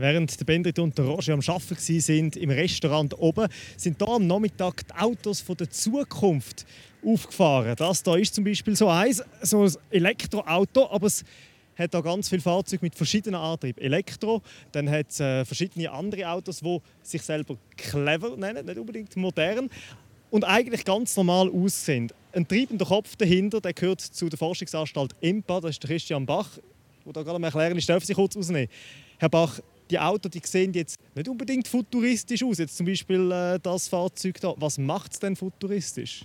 [0.00, 4.28] Während der Bendrit und der Roger am Arbeiten sind im Restaurant oben, sind hier am
[4.28, 6.64] Nachmittag die Autos von der Zukunft
[7.04, 7.74] aufgefahren.
[7.74, 11.24] Das hier ist zum Beispiel so eins, so ein Elektroauto, aber es
[11.76, 13.82] hat da ganz viele Fahrzeuge mit verschiedenen Antrieben.
[13.82, 14.40] Elektro,
[14.70, 19.68] dann hat es äh, verschiedene andere Autos, die sich selber clever nennen, nicht unbedingt modern
[20.30, 22.12] und eigentlich ganz normal aussehen.
[22.32, 26.50] Ein treibender Kopf dahinter, der gehört zu der Forschungsanstalt EMPA, das ist der Christian Bach,
[27.04, 28.68] der da gerade am erklären ist, darf Sie kurz ausnehmen.
[29.18, 29.58] Herr Bach,
[29.90, 32.58] die Autos die sehen jetzt nicht unbedingt futuristisch aus.
[32.58, 34.54] Jetzt zum Beispiel äh, das Fahrzeug da.
[34.56, 36.24] Was macht es denn futuristisch?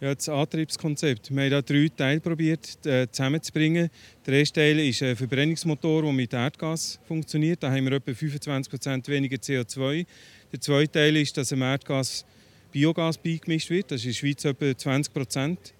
[0.00, 1.34] Ja, das Antriebskonzept.
[1.34, 3.90] Wir haben da drei Teile probiert äh, zusammenzubringen.
[4.24, 7.62] Der erste Teil ist ein Verbrennungsmotor, der mit Erdgas funktioniert.
[7.62, 10.06] Da haben wir etwa 25% weniger CO2.
[10.52, 12.24] Der zweite Teil ist, dass im Erdgas
[12.70, 13.90] Biogas beigemischt wird.
[13.90, 15.14] Das ist in der Schweiz etwa 20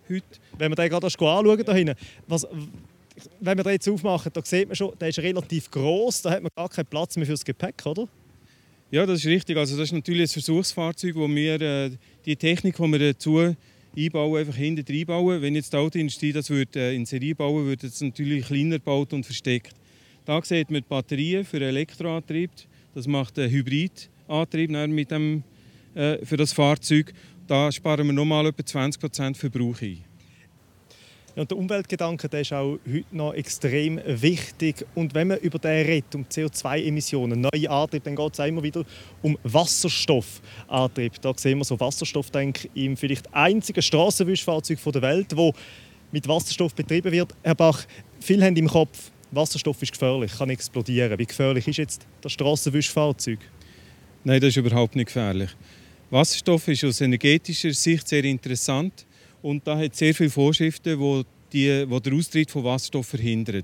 [0.09, 0.25] heute.
[0.57, 1.95] Wenn wir den gerade anschauen, da hinten,
[2.27, 2.45] was,
[3.41, 6.43] wenn wir den jetzt aufmachen, da sieht man schon, der ist relativ groß, da hat
[6.43, 8.09] man gar keinen Platz mehr fürs Gepäck, oder?
[8.91, 9.57] Ja, das ist richtig.
[9.57, 11.91] Also das ist natürlich ein Versuchsfahrzeug, wo wir äh,
[12.25, 13.55] die Technik, die wir dazu
[13.97, 15.43] einbauen, einfach hinten reinbauen.
[15.43, 19.13] Wenn jetzt die Autoindustrie das würde, äh, in Serie bauen würde, es natürlich kleiner gebaut
[19.13, 19.75] und versteckt.
[20.25, 22.51] Da sieht man die Batterien für Elektroantrieb.
[22.95, 25.43] Das macht einen Hybridantrieb mit dem,
[25.95, 27.13] äh, für das Fahrzeug.
[27.47, 30.05] Da sparen wir nochmal etwa 20% Verbrauch ein.
[31.39, 34.85] Ja, der Umweltgedanke der ist auch heute noch extrem wichtig.
[34.97, 38.85] Und wenn man über den redet, um CO2-Emissionen, neue Antriebe, dann geht es immer wieder
[39.23, 41.21] um Wasserstoffantrieb.
[41.21, 45.55] Da sehen wir so Wasserstofftank im vielleicht einzigen Strassenwischfahrzeug der Welt, wo
[46.11, 47.33] mit Wasserstoff betrieben wird.
[47.45, 47.87] Herr Bach,
[48.19, 51.17] viele haben im Kopf, Wasserstoff ist gefährlich, kann explodieren.
[51.21, 53.39] Wie gefährlich ist jetzt das Strassenwischfahrzeug?
[54.25, 55.51] Nein, das ist überhaupt nicht gefährlich.
[56.11, 59.07] Wasserstoff ist aus energetischer Sicht sehr interessant.
[59.43, 63.63] Und da hat sehr viele Vorschriften, die, die, die den Austritt von Wasserstoff verhindern.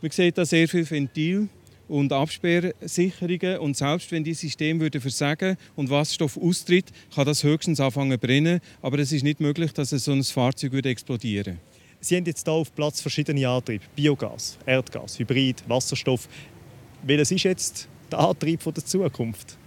[0.00, 1.48] Man sieht da sehr viele Ventile
[1.88, 3.58] und Absperrsicherungen.
[3.58, 8.60] Und selbst wenn die Systeme versagen und Wasserstoff austritt, kann das höchstens anfangen zu brennen.
[8.82, 11.58] Aber es ist nicht möglich, dass so ein Fahrzeug explodieren würde.
[12.00, 13.84] Sie haben jetzt hier auf Platz verschiedene Antriebe.
[13.96, 16.28] Biogas, Erdgas, Hybrid, Wasserstoff.
[17.02, 19.58] Welches ist jetzt der Antrieb der Zukunft?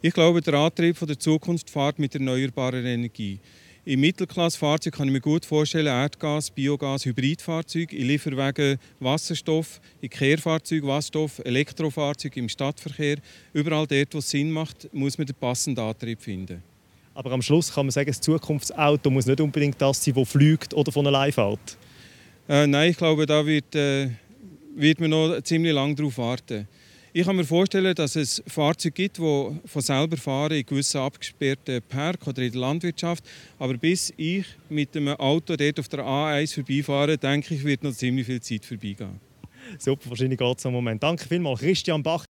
[0.00, 3.38] Ich glaube, der Antrieb der Zukunft fährt mit erneuerbarer Energie.
[3.88, 10.84] Im Mittelklassfahrzeug kann ich mir gut vorstellen, Erdgas, Biogas, Hybridfahrzeug, in Lieferwagen Wasserstoff, in Kehrfahrzeug
[10.84, 13.16] Wasserstoff, Elektrofahrzeug im Stadtverkehr.
[13.54, 16.62] Überall dort, wo es Sinn macht, muss man den passenden Antrieb finden.
[17.14, 20.74] Aber am Schluss kann man sagen, das Zukunftsauto muss nicht unbedingt das sein, das fliegt
[20.74, 21.78] oder von allein fährt.
[22.46, 24.10] Äh, nein, ich glaube, da wird, äh,
[24.76, 26.68] wird man noch ziemlich lange darauf warten.
[27.18, 31.82] Ich kann mir vorstellen, dass es Fahrzeuge gibt, die von selber fahren in gewissen abgesperrten
[31.82, 33.24] Park oder in der Landwirtschaft.
[33.58, 37.92] Aber bis ich mit einem Auto dort auf der A1 vorbeifahre, denke ich, wird noch
[37.92, 39.18] ziemlich viel Zeit vorbeigehen.
[39.78, 41.02] Super, wahrscheinlich geht es im Moment.
[41.02, 42.24] Danke vielmals, Christian Bach.